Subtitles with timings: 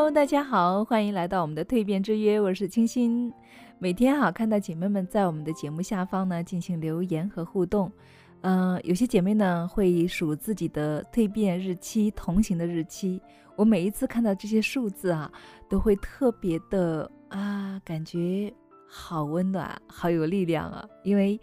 [0.00, 3.30] Hello，大家好，欢迎来到我们的蜕变之约，我是清新。
[3.78, 7.92] 每天哈看到姐妹们在我们的节目下方呢进行留言和互动，
[8.40, 13.20] 嗯，有些姐妹呢会数自己的蜕变日期、同行的日期。
[13.56, 15.30] 我每一次看到这些数字啊，
[15.68, 18.50] 都会特别的啊，感觉
[18.88, 21.38] 好温暖，好有力量啊，因为。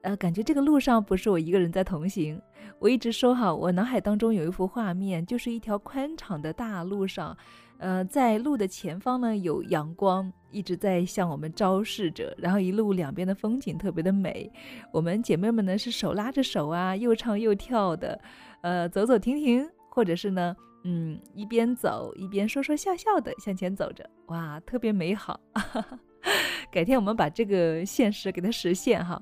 [0.00, 2.38] 呃，感觉这个路上不是我一个人在同行。
[2.78, 7.34] 我一直说哈，我脑海当中有一幅画面，就是一条宽敞的大路上，
[7.78, 14.50] 呃，在路的前方呢有阳光一直在向我们昭示着，然后一路两边的风景特别的美。
[14.92, 18.18] 我们姐妹们呢是手拉着手啊，又唱又跳的，
[18.62, 25.38] 呃，走走停停，或者是呢，嗯，一边走一边说说笑笑的向前走着，哇，特别美好。
[26.70, 29.20] 改天我们把这个现实给它实现哈。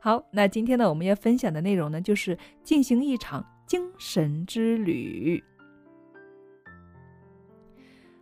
[0.00, 5.42] 好，那今天呢，我们要分享的内容呢，就是进行一场精神之旅。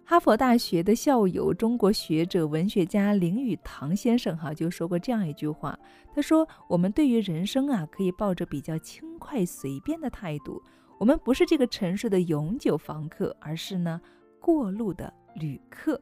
[0.08, 5.76] 哈佛大学的校友、中国学者、文学家林语堂先生哈就说过这样一句话，
[6.14, 10.62] 他说：“我们对于人生啊，可以抱着比较轻快随便的态度。
[11.00, 14.00] 我们不是这个城市的永久房客，而是呢
[14.38, 16.00] 过路的旅客。”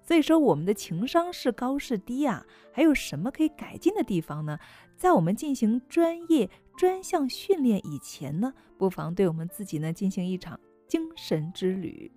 [0.00, 2.46] 所以说，我们的情商是高是低啊？
[2.72, 4.56] 还有什么可以改进的地方呢？
[4.96, 12.08] 在我们进行专业专项训练以前呢，不妨对我们自己呢进行一场精神之旅。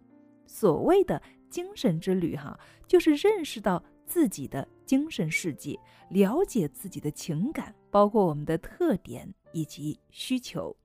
[0.52, 10.76] 所谓的精神之旅，哈，就是认识到自己的精神世界，了解自己的情感，包括我们的特点以及需求。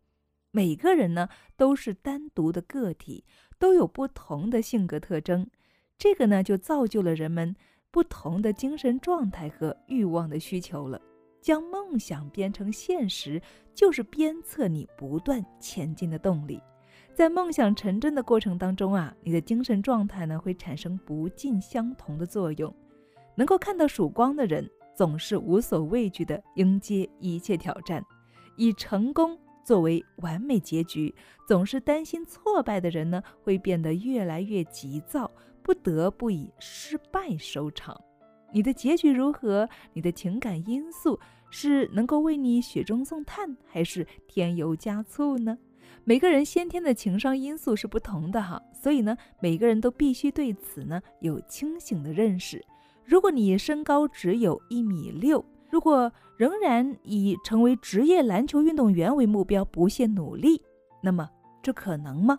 [0.51, 3.25] 每个人呢都是单独的个体，
[3.59, 5.49] 都有不同的性格特征。
[5.97, 7.57] 这个呢，就造就了人们
[7.91, 11.01] 不同的精神状态和欲望的需求了。
[11.41, 13.41] 将梦想变成现实，
[13.75, 16.61] 就是鞭策你不断前进的动力。
[17.15, 22.75] 在梦想成真的过程当中啊，你的精神状态呢会产生不尽相同的作用。
[23.37, 28.05] 能够看到曙光的人，总是无所畏惧地迎接一切挑战，
[28.57, 31.15] 以成功作为完美结局。
[31.47, 35.31] 总是担心挫败的人呢，会变得越来越急躁。
[35.63, 37.99] 不得不以失败收场，
[38.53, 39.67] 你的结局如何？
[39.95, 41.19] 你的情感因素
[41.49, 45.57] 是能够为你雪中送炭，还是添油加醋呢？
[46.05, 52.65] 每个人先天的情商因素是不同的哈，所以呢，每个人都必须对此呢有清醒的认识。
[53.05, 60.61] 如果你身高只有一米六，如果仍然以成为职业篮球运动员为目标，不懈努力，
[61.03, 61.29] 那么
[61.63, 62.39] 这可能吗？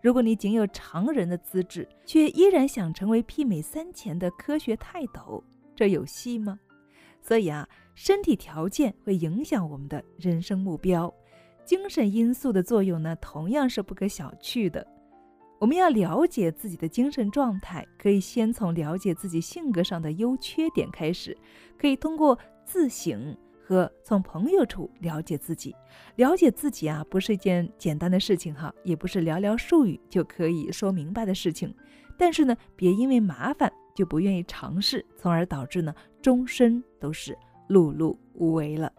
[0.00, 5.42] 如果你仅有常人的资质，却依然想成为媲美三钱的科学泰斗，
[5.74, 6.58] 这有戏吗？
[7.20, 11.12] 所以啊，身体条件会影响我们的人生目标，
[11.70, 14.84] 精神因素的作用呢，同样是不可小觑的。
[15.60, 21.38] 我们要了解自己的精神状态，可以先从了解自己性格上的优缺点开始，
[21.78, 23.36] 可以通过自省。
[23.62, 25.72] 和从朋友处了解自己，
[26.16, 31.72] 了解自己啊，不是一件简单的事情哈，也不是寥寥数语就可以说明白的事情。
[32.18, 37.32] 但是呢，别因为麻烦就不愿意尝试，从而导致呢终身都是
[37.68, 38.92] 碌碌无为了。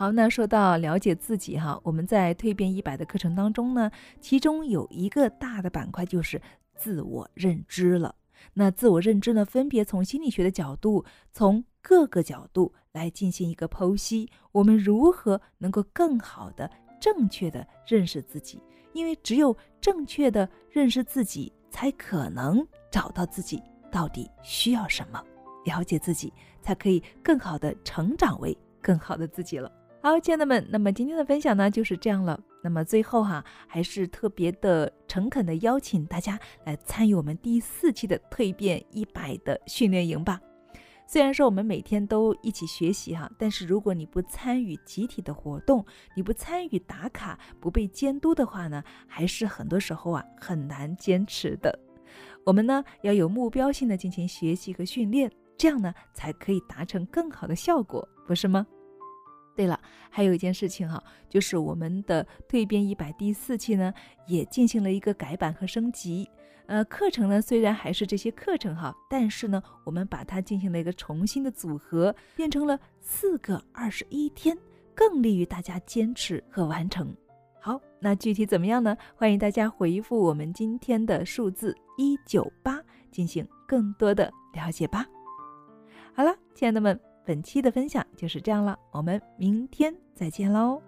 [0.00, 6.40] 好，那说到了解自己哈，我们在蜕变一百的课程当中呢，其中有一个大的板块就是
[6.74, 8.14] 自我认知了。
[8.54, 14.30] 那自我认知呢，分别从心理学的角度，从各个角度来进行一个剖析。
[14.52, 18.58] 我们如何能够更好的、正确的认识自己？
[18.94, 23.62] 因为只有正确的认识自己，才可能找到自己
[23.92, 25.22] 到底需要什么，
[25.66, 26.32] 了解自己，
[26.62, 29.70] 才可以更好的成长为更好的自己了。
[30.02, 32.40] 好，亲爱的们，那么今天的分享呢就是这样了。
[32.62, 40.40] 那么最后哈，还是特别的诚恳的邀请大家来参与我们第四期的蜕变一百的训练营吧。
[41.06, 45.84] 虽然说我们每天都一起学习哈，但是如果你不参与集体的活动，
[46.16, 51.78] 你不参与打卡，不被监督的话呢，还是很多时候啊很难坚持的。
[52.46, 58.66] 我们呢要有目标性的进行学习和训练，这样呢才可以达成更好的效果，不是吗？
[59.60, 59.78] 对了，
[60.08, 63.92] 还有一件事情哈，就是我们的蜕变一百第四期呢，
[64.26, 66.26] 也进行了一个改版和升级。
[66.64, 74.56] 呃，课程呢虽然还是这些课程哈，但是呢，我们把它进行了一个重新的组合，变成了四个二十一天，
[74.94, 77.14] 更利于大家坚持和完成。
[77.60, 78.96] 好，那具体怎么样呢？
[79.14, 82.80] 欢迎大家回复我们今天的数字一九八，
[83.12, 85.06] 进行更多的了解吧。
[86.14, 86.98] 好了，亲爱的们。
[87.30, 90.82] 本期的分享就是这样了，我们明天再见喽。